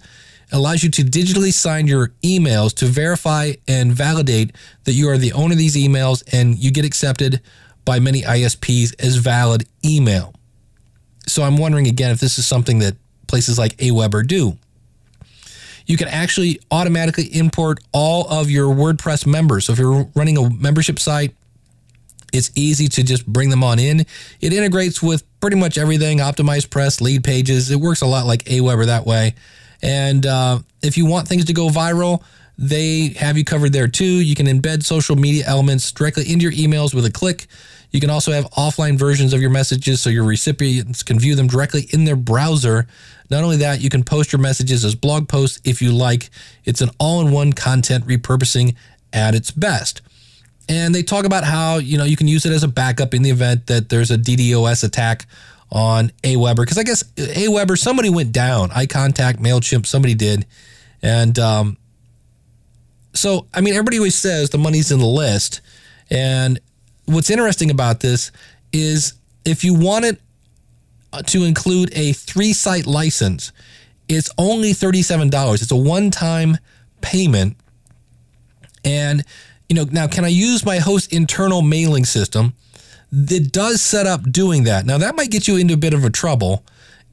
Allows 0.53 0.85
you 0.85 0.91
to 0.91 1.03
digitally 1.03 1.53
sign 1.53 1.87
your 1.87 2.09
emails 2.23 2.73
to 2.77 2.87
verify 2.87 3.53
and 3.67 3.93
validate 3.93 4.55
that 4.85 4.93
you 4.93 5.09
are 5.09 5.19
the 5.19 5.33
owner 5.33 5.53
of 5.53 5.59
these 5.59 5.77
emails 5.77 6.23
and 6.33 6.57
you 6.57 6.71
get 6.71 6.85
accepted 6.85 7.41
by 7.85 7.99
many 7.99 8.23
ISPs 8.23 8.95
as 9.03 9.17
valid 9.17 9.65
email. 9.85 10.35
So 11.27 11.43
I'm 11.43 11.57
wondering 11.57 11.89
again 11.89 12.11
if 12.11 12.21
this 12.21 12.39
is 12.39 12.47
something 12.47 12.79
that 12.81 12.97
places 13.27 13.59
like 13.59 13.77
Aweber 13.79 14.27
do. 14.27 14.57
You 15.87 15.97
can 15.97 16.09
actually 16.09 16.61
automatically 16.71 17.25
import 17.37 17.79
all 17.93 18.29
of 18.29 18.51
your 18.51 18.75
WordPress 18.75 19.27
members. 19.27 19.67
So 19.67 19.73
if 19.73 19.79
you're 19.79 20.09
running 20.15 20.37
a 20.37 20.51
membership 20.51 20.99
site, 20.99 21.35
it's 22.33 22.51
easy 22.55 22.89
to 22.89 23.03
just 23.03 23.27
bring 23.27 23.51
them 23.51 23.63
on 23.63 23.79
in. 23.79 24.01
It 24.41 24.53
integrates 24.53 25.03
with 25.03 25.25
pretty 25.41 25.57
much 25.57 25.79
everything 25.79 26.19
OptimizePress, 26.19 27.01
lead 27.01 27.25
pages. 27.25 27.71
It 27.71 27.77
works 27.77 28.03
a 28.03 28.07
lot 28.07 28.27
like 28.27 28.45
Aweber 28.45 28.87
that 28.87 29.07
way. 29.07 29.35
And 29.87 30.27
uh, 30.27 30.59
if 30.83 30.99
you 30.99 31.07
want 31.07 31.29
things 31.29 31.45
to 31.45 31.53
go 31.53 31.69
viral, 31.69 32.25
they 32.59 33.09
have 33.19 33.39
you 33.39 33.45
covered 33.45 33.73
there 33.73 33.87
too. 33.87 34.05
You 34.05 34.35
can 34.35 34.47
embed 34.47 34.83
social 34.83 35.15
media 35.15 35.45
elements 35.47 35.93
directly 35.93 36.31
into 36.31 36.43
your 36.43 36.53
emails 36.53 36.93
with 36.93 37.05
a 37.05 37.11
click. 37.11 37.47
You 37.93 38.01
can 38.01 38.11
also 38.11 38.33
have 38.33 38.51
offline 38.51 38.99
versions 38.99 39.33
of 39.33 39.41
your 39.41 39.51
messages 39.51 40.03
so 40.03 40.11
your 40.11 40.25
recipients 40.25 41.05
can 41.05 41.21
view 41.21 41.37
them 41.37 41.47
directly 41.47 41.87
in 41.91 42.05
their 42.05 42.17
browser. 42.17 42.89
Not 43.31 43.45
only 43.45 43.59
that, 43.59 43.81
you 43.81 43.89
can 43.89 44.03
post 44.03 44.33
your 44.33 44.41
messages 44.41 44.85
as 44.85 44.97
blog 44.97 45.29
posts 45.29 45.61
if 45.65 45.81
you 45.81 45.93
like. 45.93 46.31
It's 46.65 46.81
an 46.81 46.91
all 46.99 47.21
in 47.21 47.31
one 47.31 47.53
content 47.53 48.07
repurposing 48.07 48.75
at 49.13 49.37
its 49.37 49.53
best. 49.53 50.03
And 50.69 50.93
they 50.93 51.05
talk 51.05 51.25
about 51.25 51.45
how, 51.45 51.77
you 51.77 51.97
know, 51.97 52.05
you 52.05 52.17
can 52.17 52.27
use 52.27 52.45
it 52.45 52.53
as 52.53 52.65
a 52.65 52.69
backup 52.69 53.15
in 53.15 53.23
the 53.23 53.31
event 53.31 53.69
that 53.69 53.89
there's 53.89 54.11
a 54.11 54.19
DDoS 54.19 54.83
attack 54.83 55.27
on 55.71 56.11
Aweber. 56.23 56.57
Because 56.57 56.79
I 56.79 56.83
guess 56.83 57.03
Aweber, 57.03 57.77
somebody 57.77 58.11
went 58.11 58.33
down. 58.33 58.71
iContact, 58.71 59.39
MailChimp, 59.39 59.87
somebody 59.87 60.15
did. 60.15 60.47
And 61.03 61.39
um, 61.39 61.77
so, 63.15 63.47
I 63.55 63.61
mean, 63.61 63.75
everybody 63.75 63.99
always 63.99 64.17
says 64.17 64.51
the 64.51 64.59
money's 64.59 64.91
in 64.91 64.99
the 64.99 65.07
list. 65.07 65.61
And 66.11 66.61
what's 67.07 67.31
interesting 67.31 67.71
about 67.71 68.01
this 68.01 68.31
is 68.73 69.15
if 69.45 69.65
you 69.65 69.75
wanted 69.75 70.19
uh, 71.13 71.23
to 71.23 71.45
include 71.45 71.91
a 71.95 72.13
three 72.13 72.53
site 72.53 72.87
license, 72.87 73.53
it's 74.09 74.31
only 74.39 74.73
$37. 74.73 75.63
It's 75.63 75.71
a 75.71 75.77
one 75.77 76.11
time 76.11 76.59
payment. 77.01 77.57
And, 78.85 79.25
you 79.69 79.75
know, 79.75 79.85
now 79.91 80.07
can 80.07 80.25
I 80.25 80.29
use 80.29 80.65
my 80.65 80.79
host 80.79 81.13
internal 81.13 81.63
mailing 81.63 82.05
system? 82.05 82.55
It 83.13 83.53
does 83.53 83.81
set 83.81 84.07
up 84.07 84.31
doing 84.31 84.65
that. 84.65 84.87
Now, 84.87 84.99
that 84.99 85.17
might 85.17 85.31
get 85.31 85.49
you 85.49 85.57
into 85.57 85.75
a 85.75 85.79
bit 85.79 85.95
of 85.95 86.05
a 86.05 86.11
trouble. 86.11 86.65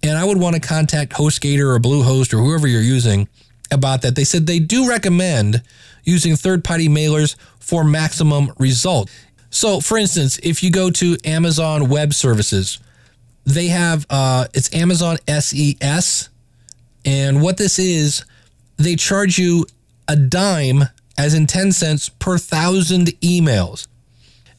And 0.02 0.18
I 0.18 0.26
would 0.26 0.38
want 0.38 0.56
to 0.56 0.62
contact 0.62 1.14
HostGator 1.14 1.76
or 1.76 1.80
Bluehost 1.80 2.34
or 2.34 2.38
whoever 2.38 2.68
you're 2.68 2.82
using 2.82 3.30
about 3.72 4.02
that. 4.02 4.16
They 4.16 4.26
said 4.26 4.46
they 4.46 4.60
do 4.60 4.90
recommend 4.90 5.62
using 6.04 6.36
third 6.36 6.64
party 6.64 6.90
mailers 6.90 7.36
for 7.60 7.84
maximum 7.86 8.52
result. 8.60 9.10
So, 9.50 9.80
for 9.80 9.98
instance, 9.98 10.40
if 10.44 10.62
you 10.62 10.72
go 10.72 10.90
to 10.92 11.16
Amazon 11.24 11.88
Web 11.88 12.14
Services, 12.14 12.80
they 13.46 13.68
have 13.68 14.06
uh, 14.10 14.48
it's 14.54 14.74
Amazon 14.74 15.18
SES, 15.28 16.30
and 17.06 17.42
what 17.42 17.58
this 17.58 17.78
is, 17.80 18.26
they 18.78 18.96
charge 18.96 19.38
you 19.38 19.66
a 20.08 20.16
dime, 20.16 20.86
as 21.18 21.34
in 21.34 21.48
10 21.48 21.72
cents 21.72 22.10
per 22.10 22.38
thousand 22.38 23.08
emails. 23.22 23.88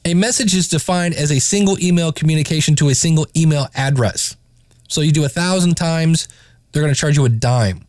A 0.05 0.15
message 0.15 0.55
is 0.55 0.69
defined 0.69 1.15
as 1.15 1.31
a 1.31 1.39
single 1.39 1.79
email 1.83 2.13
communication 2.13 2.77
to 2.77 2.89
a 2.89 2.95
single 2.95 3.27
email 3.37 3.69
address. 3.75 4.37
So 4.89 5.01
you 5.01 5.13
do 5.13 5.25
a 5.25 5.29
thousand 5.29 5.77
times, 5.77 6.29
they're 6.73 6.83
going 6.83 6.95
to 6.95 7.01
charge 7.01 7.17
you 7.17 7.25
a 7.25 7.31
dime. 7.31 7.87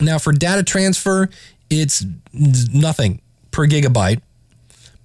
Now, 0.00 0.18
for 0.18 0.32
data 0.32 0.62
transfer, 0.62 1.28
it's 1.68 2.04
nothing 2.32 3.20
per 3.50 3.66
gigabyte 3.66 4.20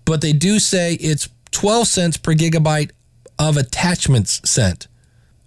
but 0.06 0.22
they 0.22 0.34
do 0.34 0.60
say 0.60 0.96
it's 0.96 1.30
12 1.52 1.88
cents 1.88 2.18
per 2.18 2.34
gigabyte 2.34 2.92
of 3.40 3.58
attachments 3.58 4.42
sent. 4.50 4.88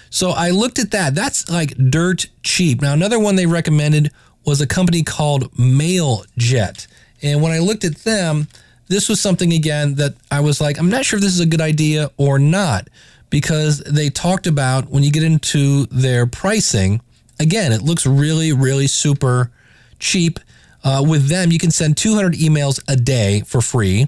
So 0.09 0.29
I 0.29 0.51
looked 0.51 0.79
at 0.79 0.91
that. 0.91 1.13
That's 1.13 1.49
like 1.49 1.75
dirt 1.75 2.27
cheap. 2.41 2.81
Now, 2.81 2.93
another 2.93 3.19
one 3.19 3.35
they 3.35 3.45
recommended 3.45 4.13
was 4.45 4.61
a 4.61 4.67
company 4.67 5.03
called 5.03 5.51
MailJet. 5.55 6.87
And 7.21 7.41
when 7.41 7.51
I 7.51 7.59
looked 7.59 7.83
at 7.83 7.97
them, 7.97 8.47
this 8.89 9.07
was 9.07 9.21
something 9.21 9.53
again 9.53 9.95
that 9.95 10.15
I 10.29 10.41
was 10.41 10.59
like, 10.59 10.77
I'm 10.77 10.89
not 10.89 11.05
sure 11.05 11.17
if 11.17 11.23
this 11.23 11.33
is 11.33 11.39
a 11.39 11.45
good 11.45 11.61
idea 11.61 12.11
or 12.17 12.37
not, 12.37 12.89
because 13.29 13.79
they 13.79 14.09
talked 14.09 14.47
about 14.47 14.89
when 14.89 15.03
you 15.03 15.11
get 15.11 15.23
into 15.23 15.85
their 15.85 16.25
pricing, 16.25 16.99
again, 17.39 17.71
it 17.71 17.81
looks 17.81 18.05
really, 18.05 18.51
really 18.51 18.87
super 18.87 19.51
cheap. 19.99 20.39
Uh, 20.83 21.03
with 21.07 21.27
them, 21.27 21.51
you 21.51 21.59
can 21.59 21.71
send 21.71 21.97
200 21.97 22.33
emails 22.33 22.81
a 22.87 22.95
day 22.95 23.41
for 23.41 23.61
free 23.61 24.07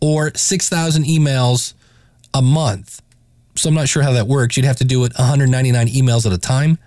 or 0.00 0.30
6,000 0.34 1.04
emails 1.04 1.74
a 2.32 2.42
month. 2.42 3.02
So 3.56 3.68
I'm 3.68 3.74
not 3.74 3.88
sure 3.88 4.02
how 4.02 4.12
that 4.12 4.26
works. 4.26 4.56
You'd 4.56 4.66
have 4.66 4.76
to 4.76 4.84
do 4.84 5.04
it 5.04 5.12
199 5.16 5.88
emails 5.88 6.26
at 6.26 6.32
a 6.32 6.38
time. 6.38 6.78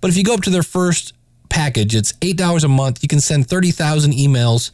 But 0.00 0.10
if 0.10 0.16
you 0.16 0.24
go 0.24 0.34
up 0.34 0.42
to 0.42 0.50
their 0.50 0.62
first 0.62 1.12
package, 1.48 1.94
it's 1.94 2.12
$8 2.14 2.64
a 2.64 2.68
month. 2.68 3.02
You 3.02 3.08
can 3.08 3.20
send 3.20 3.48
30,000 3.48 4.12
emails 4.12 4.70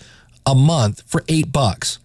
a 0.47 0.55
month 0.55 1.03
for 1.07 1.25
8 1.29 1.53
bucks. 1.53 1.99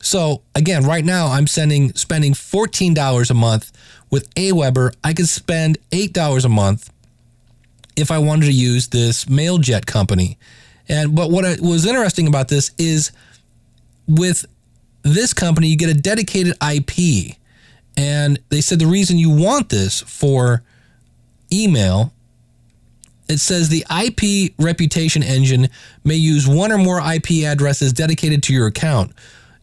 So 0.00 0.42
again, 0.54 0.84
right 0.84 1.04
now 1.04 1.28
I'm 1.28 1.46
sending 1.46 1.92
spending 1.94 2.32
$14 2.32 3.30
a 3.30 3.34
month 3.34 3.70
with 4.10 4.34
Aweber. 4.34 4.92
I 5.04 5.12
could 5.12 5.28
spend 5.28 5.78
$8 5.90 6.44
a 6.44 6.48
month 6.48 6.90
if 7.94 8.10
I 8.10 8.18
wanted 8.18 8.46
to 8.46 8.52
use 8.52 8.88
this 8.88 9.26
MailJet 9.26 9.86
company. 9.86 10.38
And 10.88 11.14
but 11.14 11.30
what 11.30 11.60
was 11.60 11.86
interesting 11.86 12.26
about 12.26 12.48
this 12.48 12.72
is 12.78 13.12
with 14.08 14.44
this 15.02 15.32
company 15.32 15.68
you 15.68 15.76
get 15.76 15.90
a 15.90 16.00
dedicated 16.00 16.54
IP. 16.62 17.36
And 17.96 18.38
they 18.48 18.60
said 18.60 18.78
the 18.78 18.86
reason 18.86 19.18
you 19.18 19.30
want 19.30 19.68
this 19.68 20.00
for 20.00 20.62
email 21.52 22.12
it 23.28 23.38
says 23.38 23.68
the 23.68 23.84
IP 23.90 24.52
reputation 24.58 25.22
engine 25.22 25.68
may 26.04 26.16
use 26.16 26.46
one 26.46 26.72
or 26.72 26.78
more 26.78 27.00
IP 27.00 27.44
addresses 27.44 27.92
dedicated 27.92 28.42
to 28.44 28.52
your 28.52 28.66
account. 28.66 29.12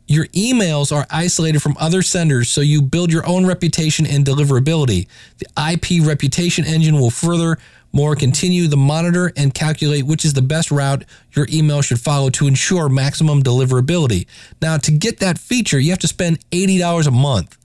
Your 0.08 0.25
emails 0.28 0.92
are 0.92 1.06
isolated 1.12 1.62
from 1.62 1.78
other 1.80 2.01
senders, 2.01 2.50
so 2.50 2.62
you 2.62 2.82
build 2.82 3.12
your 3.12 3.28
own 3.28 3.46
reputation 3.46 4.08
and 4.08 4.25
deliverability. 4.25 5.08
The 5.38 5.46
IP 5.72 6.04
reputation 6.04 6.66
engine 6.66 7.00
will 7.00 7.12
further 7.12 7.60
more 7.94 8.16
continue 8.16 8.68
to 8.68 8.75
monitor 8.75 9.32
and 9.38 9.54
calculate 9.54 10.08
which 10.08 10.25
is 10.25 10.34
the 10.34 10.42
best 10.42 10.72
route 10.72 11.06
your 11.34 11.48
email 11.51 11.84
should 11.84 12.00
follow 12.00 12.32
to 12.32 12.48
ensure 12.48 12.89
maximum 12.89 13.44
deliverability. 13.44 14.25
Now, 14.62 14.78
to 14.78 14.92
get 14.92 15.20
that 15.20 15.38
feature, 15.38 15.80
you 15.80 15.92
have 15.92 16.00
to 16.00 16.08
spend 16.08 16.39
$80 16.50 17.06
a 17.06 17.12
month. 17.12 17.59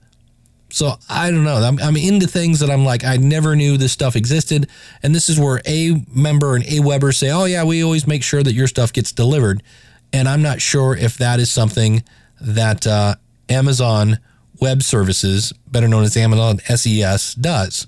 So 0.75 0.95
I 1.09 1.31
don't 1.31 1.45
know. 1.45 1.55
I'm, 1.55 1.79
I'm 1.79 1.95
into 1.95 2.27
things 2.27 2.59
that 2.59 2.69
I'm 2.69 2.83
like, 2.83 3.05
I 3.05 3.15
never 3.15 3.55
knew 3.55 3.77
this 3.77 3.93
stuff 3.93 4.17
existed. 4.17 4.67
And 5.01 5.15
this 5.15 5.29
is 5.29 5.39
where 5.39 5.61
a 5.65 6.03
member 6.13 6.53
and 6.53 6.65
Aweber 6.65 7.15
say, 7.15 7.31
oh, 7.31 7.45
yeah, 7.45 7.63
we 7.63 7.81
always 7.81 8.05
make 8.05 8.23
sure 8.23 8.43
that 8.43 8.51
your 8.51 8.67
stuff 8.67 8.91
gets 8.91 9.13
delivered. 9.13 9.63
And 10.11 10.27
I'm 10.27 10.41
not 10.41 10.59
sure 10.59 10.93
if 10.93 11.17
that 11.17 11.39
is 11.39 11.49
something 11.49 12.03
that 12.41 12.85
uh, 12.85 13.15
Amazon 13.47 14.19
Web 14.59 14.83
Services, 14.83 15.53
better 15.65 15.87
known 15.87 16.03
as 16.03 16.17
Amazon 16.17 16.59
SES, 16.59 17.35
does. 17.35 17.87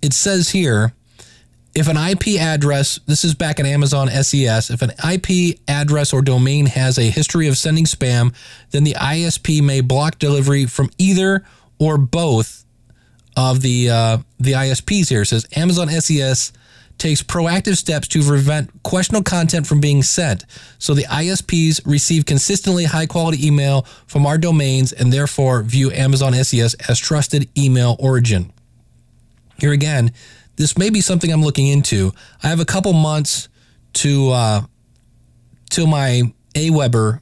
It 0.00 0.12
says 0.12 0.50
here 0.50 0.92
if 1.74 1.88
an 1.88 1.96
IP 1.96 2.40
address, 2.40 3.00
this 3.06 3.24
is 3.24 3.34
back 3.34 3.58
in 3.58 3.66
Amazon 3.66 4.08
SES, 4.08 4.70
if 4.70 4.82
an 4.82 4.92
IP 5.08 5.58
address 5.66 6.12
or 6.12 6.22
domain 6.22 6.66
has 6.66 6.98
a 6.98 7.10
history 7.10 7.48
of 7.48 7.58
sending 7.58 7.84
spam, 7.84 8.32
then 8.70 8.84
the 8.84 8.94
ISP 8.94 9.60
may 9.62 9.80
block 9.80 10.18
delivery 10.18 10.66
from 10.66 10.90
either 10.98 11.44
or 11.78 11.98
both 11.98 12.64
of 13.36 13.62
the 13.62 13.90
uh, 13.90 14.18
the 14.38 14.52
ISPs 14.52 15.08
here. 15.08 15.22
It 15.22 15.26
says 15.26 15.46
Amazon 15.56 15.88
SES 15.88 16.52
takes 16.98 17.22
proactive 17.22 17.76
steps 17.76 18.08
to 18.08 18.22
prevent 18.22 18.70
questionable 18.82 19.22
content 19.22 19.66
from 19.66 19.80
being 19.80 20.02
sent. 20.02 20.44
So 20.78 20.94
the 20.94 21.04
ISPs 21.04 21.80
receive 21.86 22.26
consistently 22.26 22.84
high 22.84 23.06
quality 23.06 23.46
email 23.46 23.82
from 24.06 24.26
our 24.26 24.36
domains 24.36 24.92
and 24.92 25.12
therefore 25.12 25.62
view 25.62 25.92
Amazon 25.92 26.34
SES 26.34 26.74
as 26.88 26.98
trusted 26.98 27.48
email 27.56 27.96
origin. 28.00 28.52
Here 29.58 29.72
again, 29.72 30.12
this 30.56 30.76
may 30.76 30.90
be 30.90 31.00
something 31.00 31.32
I'm 31.32 31.42
looking 31.42 31.68
into. 31.68 32.12
I 32.42 32.48
have 32.48 32.60
a 32.60 32.64
couple 32.64 32.92
months 32.92 33.48
to 33.94 34.30
uh, 34.30 34.60
till 35.70 35.86
my 35.86 36.22
Aweber 36.54 37.20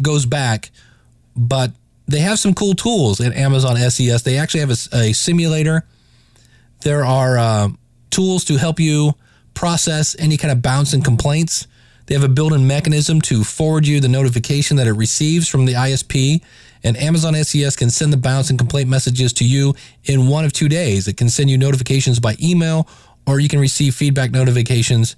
goes 0.00 0.26
back, 0.26 0.70
but 1.36 1.72
they 2.06 2.20
have 2.20 2.38
some 2.38 2.54
cool 2.54 2.74
tools 2.74 3.20
at 3.20 3.34
Amazon 3.34 3.76
SES. 3.76 4.22
They 4.22 4.38
actually 4.38 4.60
have 4.60 4.70
a, 4.70 4.96
a 4.96 5.12
simulator. 5.12 5.86
There 6.82 7.04
are 7.04 7.38
uh, 7.38 7.68
tools 8.10 8.44
to 8.44 8.56
help 8.56 8.78
you 8.78 9.14
process 9.54 10.14
any 10.18 10.36
kind 10.36 10.52
of 10.52 10.60
bounce 10.60 10.92
and 10.92 11.04
complaints. 11.04 11.66
They 12.06 12.14
have 12.14 12.24
a 12.24 12.28
built 12.28 12.52
in 12.52 12.66
mechanism 12.66 13.20
to 13.22 13.44
forward 13.44 13.86
you 13.86 14.00
the 14.00 14.08
notification 14.08 14.76
that 14.76 14.86
it 14.86 14.92
receives 14.92 15.48
from 15.48 15.64
the 15.64 15.72
ISP. 15.72 16.42
And 16.82 16.98
Amazon 16.98 17.34
SES 17.34 17.76
can 17.76 17.88
send 17.88 18.12
the 18.12 18.18
bounce 18.18 18.50
and 18.50 18.58
complaint 18.58 18.90
messages 18.90 19.32
to 19.34 19.44
you 19.44 19.74
in 20.04 20.28
one 20.28 20.44
of 20.44 20.52
two 20.52 20.68
days. 20.68 21.08
It 21.08 21.16
can 21.16 21.30
send 21.30 21.48
you 21.48 21.56
notifications 21.56 22.20
by 22.20 22.36
email, 22.42 22.86
or 23.26 23.40
you 23.40 23.48
can 23.48 23.58
receive 23.58 23.94
feedback 23.94 24.32
notifications 24.32 25.16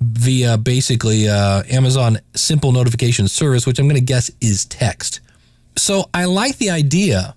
via 0.00 0.58
basically 0.58 1.28
uh, 1.28 1.62
Amazon 1.70 2.18
Simple 2.34 2.72
Notification 2.72 3.28
Service, 3.28 3.64
which 3.64 3.78
I'm 3.78 3.86
going 3.86 3.94
to 3.94 4.04
guess 4.04 4.28
is 4.40 4.64
text. 4.64 5.20
So 5.76 6.08
I 6.14 6.24
like 6.26 6.58
the 6.58 6.70
idea 6.70 7.34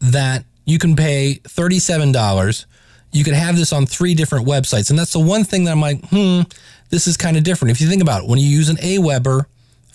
that 0.00 0.44
you 0.64 0.78
can 0.78 0.96
pay 0.96 1.40
$37. 1.44 2.66
You 3.12 3.24
can 3.24 3.34
have 3.34 3.56
this 3.56 3.72
on 3.72 3.86
three 3.86 4.14
different 4.14 4.46
websites. 4.46 4.90
And 4.90 4.98
that's 4.98 5.12
the 5.12 5.20
one 5.20 5.44
thing 5.44 5.64
that 5.64 5.72
I'm 5.72 5.80
like, 5.80 6.04
hmm, 6.08 6.42
this 6.90 7.06
is 7.06 7.16
kind 7.16 7.36
of 7.36 7.42
different. 7.42 7.72
If 7.72 7.80
you 7.80 7.88
think 7.88 8.02
about 8.02 8.24
it, 8.24 8.28
when 8.28 8.38
you 8.38 8.46
use 8.46 8.68
an 8.68 8.76
Aweber, 8.76 9.46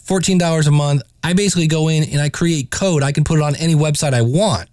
$14 0.06 0.68
a 0.68 0.72
month, 0.72 1.01
I 1.24 1.34
basically 1.34 1.68
go 1.68 1.88
in 1.88 2.04
and 2.04 2.22
I 2.22 2.30
create 2.30 2.70
code. 2.70 3.04
I 3.04 3.12
can 3.12 3.24
put 3.24 3.39
it 3.39 3.44
on 3.44 3.56
any 3.56 3.75
website 3.75 4.13
I 4.13 4.22
want. 4.22 4.70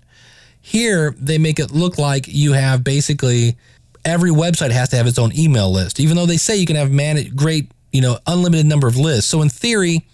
Here, 0.61 1.14
they 1.19 1.38
make 1.38 1.59
it 1.59 1.71
look 1.71 1.99
like 1.99 2.28
you 2.28 2.52
have 2.52 2.85
basically 2.85 3.57
every 4.04 4.31
website 4.31 4.71
has 4.71 4.90
to 4.90 4.97
have 4.97 5.07
its 5.07 5.19
own 5.19 5.37
email 5.37 5.73
list, 5.73 6.00
even 6.00 6.16
though 6.16 6.26
they 6.26 6.37
say 6.37 6.57
you 6.57 6.66
can 6.66 6.76
have 6.76 6.90
man 6.90 7.19
great, 7.35 7.71
you 7.92 8.00
know, 8.00 8.19
unlimited 8.26 8.66
number 8.66 8.87
of 8.87 8.97
lists. 8.97 9.31
So 9.31 9.42
in 9.42 9.49
theory, 9.49 10.04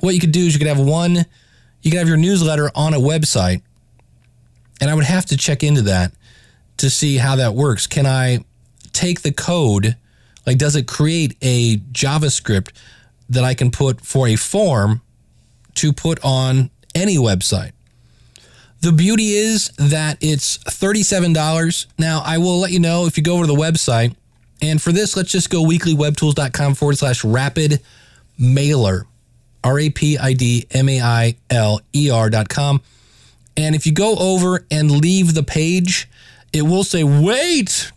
what 0.00 0.14
you 0.14 0.20
could 0.20 0.32
do 0.32 0.46
is 0.46 0.52
you 0.52 0.58
could 0.58 0.68
have 0.68 0.78
one 0.78 1.24
you 1.82 1.90
can 1.90 1.98
have 1.98 2.08
your 2.08 2.16
newsletter 2.16 2.70
on 2.74 2.94
a 2.94 2.98
website. 2.98 3.62
And 4.80 4.90
I 4.90 4.94
would 4.94 5.04
have 5.04 5.26
to 5.26 5.36
check 5.36 5.62
into 5.62 5.82
that 5.82 6.12
to 6.78 6.88
see 6.88 7.18
how 7.18 7.36
that 7.36 7.54
works. 7.54 7.86
Can 7.86 8.06
I 8.06 8.44
take 8.92 9.20
the 9.22 9.32
code? 9.32 9.96
Like, 10.46 10.58
does 10.58 10.76
it 10.76 10.86
create 10.86 11.36
a 11.42 11.76
JavaScript 11.76 12.72
that 13.28 13.44
I 13.44 13.54
can 13.54 13.70
put 13.70 14.00
for 14.00 14.26
a 14.26 14.36
form 14.36 15.02
to 15.74 15.92
put 15.92 16.18
on 16.24 16.70
any 16.94 17.16
website? 17.16 17.72
The 18.80 18.92
beauty 18.92 19.32
is 19.32 19.68
that 19.76 20.16
it's 20.22 20.56
$37. 20.58 21.86
Now, 21.98 22.22
I 22.24 22.38
will 22.38 22.60
let 22.60 22.72
you 22.72 22.80
know 22.80 23.04
if 23.06 23.18
you 23.18 23.22
go 23.22 23.34
over 23.34 23.44
to 23.44 23.52
the 23.52 23.58
website. 23.58 24.16
And 24.62 24.80
for 24.80 24.92
this, 24.92 25.16
let's 25.16 25.30
just 25.30 25.50
go 25.50 25.62
weeklywebtools.com 25.62 26.74
forward 26.74 26.96
slash 26.96 27.22
rapid 27.22 27.80
mailer. 28.38 29.06
R 29.62 29.78
A 29.78 29.90
P 29.90 30.18
I 30.18 30.32
D 30.32 30.66
M 30.70 30.88
A 30.88 31.00
I 31.00 31.36
L 31.50 31.80
E 31.94 32.10
R 32.10 32.30
dot 32.30 32.48
com. 32.48 32.80
And 33.56 33.74
if 33.74 33.86
you 33.86 33.92
go 33.92 34.16
over 34.16 34.64
and 34.70 34.90
leave 34.90 35.34
the 35.34 35.42
page, 35.42 36.08
it 36.52 36.62
will 36.62 36.84
say, 36.84 37.04
wait, 37.04 37.92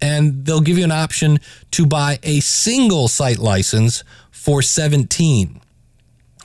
and 0.00 0.44
they'll 0.44 0.60
give 0.60 0.78
you 0.78 0.84
an 0.84 0.92
option 0.92 1.38
to 1.72 1.86
buy 1.86 2.18
a 2.22 2.40
single 2.40 3.08
site 3.08 3.38
license 3.38 4.04
for 4.30 4.62
17. 4.62 5.60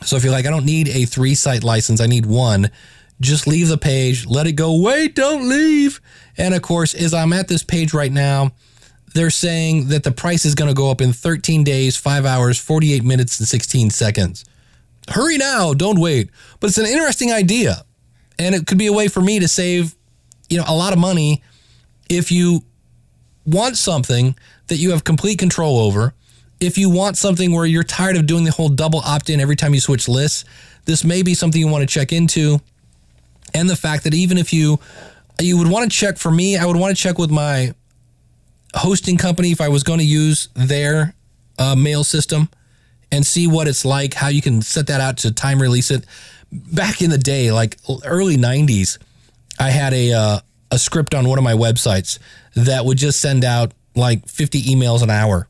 So 0.01 0.15
if 0.15 0.23
you're 0.23 0.31
like, 0.31 0.45
I 0.45 0.49
don't 0.49 0.65
need 0.65 0.89
a 0.89 1.05
three 1.05 1.35
site 1.35 1.63
license, 1.63 1.99
I 1.99 2.07
need 2.07 2.25
one, 2.25 2.71
just 3.19 3.47
leave 3.47 3.67
the 3.67 3.77
page, 3.77 4.25
let 4.25 4.47
it 4.47 4.53
go, 4.53 4.79
wait, 4.81 5.15
don't 5.15 5.49
leave. 5.49 5.99
And 6.37 6.53
of 6.53 6.61
course, 6.61 6.93
as 6.93 7.13
I'm 7.13 7.33
at 7.33 7.47
this 7.47 7.63
page 7.63 7.93
right 7.93 8.11
now, 8.11 8.51
they're 9.13 9.29
saying 9.29 9.87
that 9.87 10.03
the 10.03 10.11
price 10.11 10.45
is 10.45 10.55
going 10.55 10.69
to 10.69 10.75
go 10.75 10.91
up 10.91 11.01
in 11.01 11.13
13 11.13 11.63
days, 11.63 11.97
5 11.97 12.25
hours, 12.25 12.59
48 12.59 13.03
minutes, 13.03 13.39
and 13.39 13.47
16 13.47 13.89
seconds. 13.89 14.45
Hurry 15.07 15.37
now, 15.37 15.73
don't 15.73 15.99
wait. 15.99 16.29
But 16.59 16.67
it's 16.67 16.77
an 16.77 16.85
interesting 16.85 17.31
idea. 17.31 17.83
And 18.37 18.55
it 18.55 18.67
could 18.67 18.77
be 18.77 18.87
a 18.87 18.93
way 18.93 19.07
for 19.07 19.21
me 19.21 19.39
to 19.39 19.47
save, 19.47 19.95
you 20.49 20.57
know, 20.57 20.63
a 20.67 20.75
lot 20.75 20.93
of 20.93 20.99
money 20.99 21.43
if 22.09 22.31
you 22.31 22.63
want 23.45 23.77
something 23.77 24.35
that 24.67 24.77
you 24.77 24.91
have 24.91 25.03
complete 25.03 25.39
control 25.39 25.79
over. 25.79 26.13
If 26.59 26.77
you 26.77 26.89
want 26.89 27.17
something 27.17 27.53
where 27.53 27.65
you're 27.65 27.83
tired 27.83 28.17
of 28.17 28.27
doing 28.27 28.43
the 28.43 28.51
whole 28.51 28.69
double 28.69 28.99
opt-in 28.99 29.39
every 29.39 29.55
time 29.55 29.73
you 29.73 29.79
switch 29.79 30.07
lists, 30.07 30.45
this 30.85 31.03
may 31.03 31.23
be 31.23 31.33
something 31.33 31.59
you 31.59 31.67
want 31.67 31.87
to 31.87 31.93
check 31.93 32.11
into. 32.11 32.59
And 33.53 33.69
the 33.69 33.75
fact 33.75 34.03
that 34.03 34.13
even 34.13 34.37
if 34.37 34.53
you 34.53 34.79
you 35.41 35.57
would 35.57 35.69
want 35.69 35.89
to 35.89 35.97
check 35.97 36.17
for 36.17 36.29
me, 36.29 36.57
I 36.57 36.65
would 36.65 36.75
want 36.75 36.95
to 36.95 37.01
check 37.01 37.17
with 37.17 37.31
my 37.31 37.73
hosting 38.75 39.17
company 39.17 39.51
if 39.51 39.61
I 39.61 39.69
was 39.69 39.83
going 39.83 39.99
to 39.99 40.05
use 40.05 40.49
their 40.53 41.15
uh, 41.57 41.75
mail 41.75 42.03
system 42.03 42.49
and 43.11 43.25
see 43.25 43.47
what 43.47 43.67
it's 43.67 43.85
like, 43.85 44.13
how 44.13 44.27
you 44.27 44.41
can 44.41 44.61
set 44.61 44.87
that 44.87 45.01
out 45.01 45.17
to 45.17 45.31
time 45.31 45.61
release 45.61 45.91
it. 45.91 46.05
Back 46.51 47.01
in 47.01 47.09
the 47.09 47.17
day, 47.17 47.51
like 47.51 47.77
early 48.05 48.37
90s, 48.37 48.97
I 49.59 49.69
had 49.69 49.93
a 49.93 50.13
uh, 50.13 50.39
a 50.71 50.79
script 50.79 51.13
on 51.13 51.27
one 51.27 51.37
of 51.37 51.43
my 51.43 51.53
websites 51.53 52.19
that 52.55 52.85
would 52.85 52.97
just 52.97 53.19
send 53.19 53.43
out 53.43 53.73
like 53.95 54.27
50 54.27 54.63
emails 54.63 55.01
an 55.01 55.09
hour. 55.09 55.47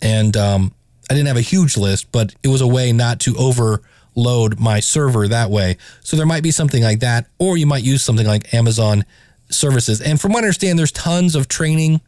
And 0.00 0.36
um, 0.36 0.72
I 1.10 1.14
didn't 1.14 1.28
have 1.28 1.36
a 1.36 1.42
huge 1.42 1.76
list, 1.76 2.10
but 2.12 2.34
it 2.42 2.48
was 2.48 2.60
a 2.60 2.66
way 2.66 2.92
not 2.92 3.20
to 3.20 3.36
overload 3.36 4.58
my 4.58 4.80
server 4.80 5.28
that 5.28 5.50
way. 5.50 5.76
So 6.00 6.16
there 6.16 6.26
might 6.26 6.42
be 6.42 6.50
something 6.50 6.82
like 6.82 7.00
that, 7.00 7.26
or 7.38 7.56
you 7.56 7.66
might 7.66 7.84
use 7.84 8.02
something 8.02 8.26
like 8.26 8.52
Amazon 8.54 9.04
services. 9.50 10.00
And 10.00 10.20
from 10.20 10.32
what 10.32 10.44
I 10.44 10.46
understand, 10.48 10.78
there's 10.78 10.92
tons 10.92 11.34
of 11.34 11.48
training 11.48 12.00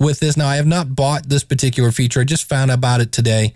with 0.00 0.18
this. 0.18 0.36
Now, 0.36 0.48
I 0.48 0.56
have 0.56 0.66
not 0.66 0.96
bought 0.96 1.28
this 1.28 1.44
particular 1.44 1.92
feature. 1.92 2.20
I 2.20 2.24
just 2.24 2.48
found 2.48 2.70
about 2.70 3.00
it 3.00 3.12
today. 3.12 3.54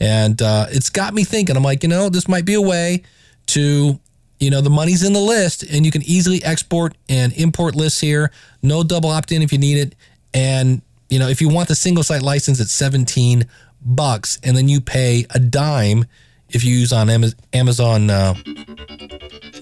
And 0.00 0.42
uh, 0.42 0.66
it's 0.70 0.90
got 0.90 1.14
me 1.14 1.24
thinking. 1.24 1.56
I'm 1.56 1.62
like, 1.62 1.82
you 1.82 1.88
know, 1.88 2.08
this 2.10 2.28
might 2.28 2.44
be 2.44 2.54
a 2.54 2.60
way 2.60 3.02
to, 3.46 3.98
you 4.40 4.50
know, 4.50 4.60
the 4.60 4.70
money's 4.70 5.04
in 5.04 5.12
the 5.12 5.20
list 5.20 5.62
and 5.62 5.86
you 5.86 5.92
can 5.92 6.02
easily 6.02 6.42
export 6.44 6.96
and 7.08 7.32
import 7.34 7.76
lists 7.76 8.00
here. 8.00 8.32
No 8.62 8.82
double 8.82 9.08
opt 9.08 9.30
in 9.32 9.40
if 9.40 9.52
you 9.52 9.58
need 9.58 9.78
it. 9.78 9.94
And, 10.34 10.82
you 11.08 11.20
know, 11.20 11.28
if 11.28 11.40
you 11.40 11.48
want 11.48 11.68
the 11.68 11.76
single 11.76 12.02
site 12.02 12.22
license, 12.22 12.58
it's 12.58 12.72
17 12.72 13.46
bucks. 13.80 14.38
And 14.42 14.56
then 14.56 14.68
you 14.68 14.80
pay 14.80 15.26
a 15.30 15.38
dime 15.38 16.06
if 16.50 16.64
you 16.64 16.74
use 16.74 16.92
on 16.92 17.08
Amazon, 17.52 18.10
uh, 18.10 18.34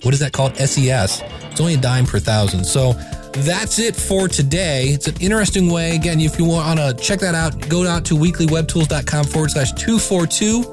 what 0.03 0.13
is 0.13 0.21
that 0.21 0.33
called? 0.33 0.57
SES. 0.57 1.23
It's 1.51 1.61
only 1.61 1.75
a 1.75 1.79
dime 1.79 2.07
per 2.07 2.19
thousand. 2.19 2.65
So, 2.65 2.93
that's 3.33 3.79
it 3.79 3.97
for 3.97 4.29
today. 4.29 4.89
It's 4.89 5.09
an 5.09 5.17
interesting 5.21 5.71
way. 5.71 5.97
Again, 5.97 6.21
if 6.21 6.39
you 6.39 6.45
want 6.45 6.79
to 6.79 6.95
check 7.03 7.21
that 7.21 7.35
out, 7.35 7.69
go 7.69 7.87
out 7.87 8.05
to 8.07 8.15
weeklywebtools.com 8.15 9.25
forward 9.25 9.51
slash 9.51 9.73
242 9.73 10.65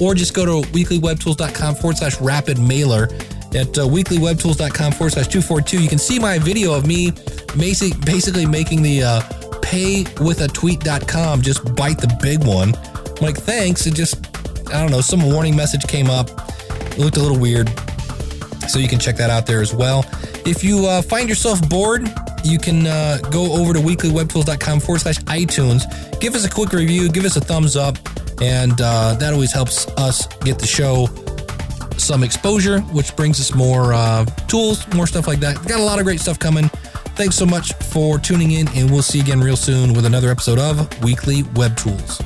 or 0.00 0.14
just 0.14 0.34
go 0.34 0.44
to 0.44 0.68
weeklywebtools.com 0.70 1.74
forward 1.76 1.96
slash 1.96 2.20
rapid 2.20 2.58
mailer. 2.58 3.04
At 3.54 3.78
uh, 3.78 3.86
weeklywebtools.com 3.86 4.92
forward 4.92 5.12
slash 5.12 5.28
242, 5.28 5.82
you 5.82 5.88
can 5.88 5.98
see 5.98 6.18
my 6.18 6.38
video 6.38 6.74
of 6.74 6.86
me 6.86 7.12
basic, 7.56 7.98
basically 8.04 8.46
making 8.46 8.82
the 8.82 9.02
uh, 9.02 9.20
paywithatweet.com 9.60 11.40
just 11.40 11.74
bite 11.74 11.98
the 11.98 12.18
big 12.20 12.44
one. 12.44 12.74
I'm 12.74 13.22
like, 13.22 13.36
thanks. 13.36 13.86
It 13.86 13.94
just, 13.94 14.16
I 14.68 14.80
don't 14.80 14.90
know, 14.90 15.00
some 15.00 15.22
warning 15.22 15.54
message 15.54 15.86
came 15.86 16.10
up. 16.10 16.28
It 16.70 16.98
looked 16.98 17.16
a 17.16 17.20
little 17.20 17.38
weird. 17.38 17.70
So 18.68 18.78
you 18.78 18.88
can 18.88 18.98
check 18.98 19.16
that 19.16 19.30
out 19.30 19.46
there 19.46 19.60
as 19.60 19.74
well. 19.74 20.04
If 20.46 20.62
you 20.62 20.86
uh, 20.86 21.02
find 21.02 21.28
yourself 21.28 21.66
bored, 21.68 22.06
you 22.44 22.58
can 22.58 22.86
uh, 22.86 23.18
go 23.30 23.52
over 23.52 23.72
to 23.72 23.80
weeklywebtools.com 23.80 24.80
forward 24.80 25.00
slash 25.00 25.18
iTunes. 25.20 25.84
Give 26.20 26.34
us 26.34 26.44
a 26.44 26.50
quick 26.50 26.72
review, 26.72 27.08
give 27.08 27.24
us 27.24 27.36
a 27.36 27.40
thumbs 27.40 27.76
up, 27.76 27.96
and 28.42 28.78
uh, 28.80 29.14
that 29.14 29.32
always 29.32 29.52
helps 29.52 29.86
us 29.96 30.26
get 30.38 30.58
the 30.58 30.66
show 30.66 31.08
some 31.98 32.22
exposure, 32.22 32.80
which 32.80 33.14
brings 33.16 33.40
us 33.40 33.54
more 33.54 33.94
uh, 33.94 34.24
tools, 34.48 34.86
more 34.94 35.06
stuff 35.06 35.26
like 35.26 35.40
that. 35.40 35.56
Got 35.66 35.80
a 35.80 35.84
lot 35.84 35.98
of 35.98 36.04
great 36.04 36.20
stuff 36.20 36.38
coming. 36.38 36.68
Thanks 37.16 37.36
so 37.36 37.46
much 37.46 37.72
for 37.74 38.18
tuning 38.18 38.52
in, 38.52 38.68
and 38.68 38.90
we'll 38.90 39.02
see 39.02 39.18
you 39.18 39.24
again 39.24 39.40
real 39.40 39.56
soon 39.56 39.94
with 39.94 40.04
another 40.04 40.30
episode 40.30 40.58
of 40.58 41.02
Weekly 41.02 41.44
Web 41.54 41.76
Tools. 41.76 42.20